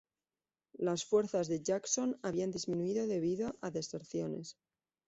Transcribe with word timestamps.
Las 0.79 1.05
fuerzas 1.05 1.47
de 1.47 1.61
Jackson 1.61 2.17
habían 2.23 2.49
disminuido 2.49 3.05
debido 3.05 3.55
a 3.61 3.69
deserciones. 3.69 4.57